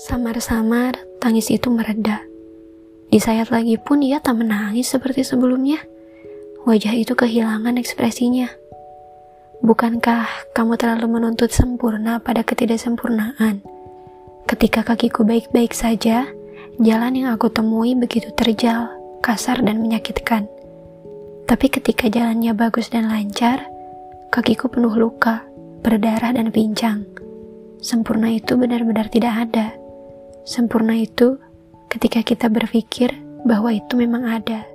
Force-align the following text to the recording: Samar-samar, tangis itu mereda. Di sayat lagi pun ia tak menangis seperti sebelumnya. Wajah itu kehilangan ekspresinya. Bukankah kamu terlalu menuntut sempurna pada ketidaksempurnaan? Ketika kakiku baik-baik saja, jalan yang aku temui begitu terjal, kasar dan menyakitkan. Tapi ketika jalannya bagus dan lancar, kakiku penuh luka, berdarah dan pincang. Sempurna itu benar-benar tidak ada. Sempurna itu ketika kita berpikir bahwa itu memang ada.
Samar-samar, 0.00 0.96
tangis 1.20 1.52
itu 1.52 1.68
mereda. 1.68 2.24
Di 3.12 3.20
sayat 3.20 3.52
lagi 3.52 3.76
pun 3.76 4.00
ia 4.00 4.16
tak 4.16 4.40
menangis 4.40 4.88
seperti 4.88 5.20
sebelumnya. 5.20 5.76
Wajah 6.64 6.96
itu 6.96 7.12
kehilangan 7.12 7.76
ekspresinya. 7.76 8.48
Bukankah 9.60 10.56
kamu 10.56 10.80
terlalu 10.80 11.20
menuntut 11.20 11.52
sempurna 11.52 12.16
pada 12.16 12.40
ketidaksempurnaan? 12.40 13.60
Ketika 14.48 14.88
kakiku 14.88 15.20
baik-baik 15.28 15.76
saja, 15.76 16.24
jalan 16.80 17.20
yang 17.20 17.36
aku 17.36 17.52
temui 17.52 17.92
begitu 17.92 18.32
terjal, 18.32 18.88
kasar 19.20 19.60
dan 19.60 19.84
menyakitkan. 19.84 20.48
Tapi 21.44 21.68
ketika 21.68 22.08
jalannya 22.08 22.56
bagus 22.56 22.88
dan 22.88 23.04
lancar, 23.12 23.68
kakiku 24.32 24.72
penuh 24.72 24.96
luka, 24.96 25.44
berdarah 25.84 26.32
dan 26.32 26.48
pincang. 26.48 27.04
Sempurna 27.84 28.32
itu 28.32 28.56
benar-benar 28.56 29.12
tidak 29.12 29.44
ada. 29.44 29.76
Sempurna 30.50 30.98
itu 30.98 31.38
ketika 31.86 32.26
kita 32.26 32.50
berpikir 32.50 33.14
bahwa 33.46 33.70
itu 33.70 33.94
memang 33.94 34.26
ada. 34.26 34.66